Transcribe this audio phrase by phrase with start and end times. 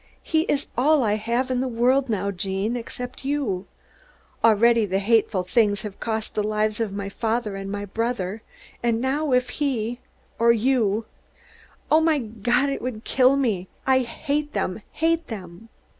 [0.23, 3.67] "He is all I have in the world now, Gene, except you.
[4.43, 8.41] Already the hateful things have cost the lives of my father and my brother,
[8.81, 9.99] and now if he
[10.39, 11.05] Or you
[11.91, 13.67] Oh, my God, it would kill me!
[13.85, 15.69] I hate them, hate them!"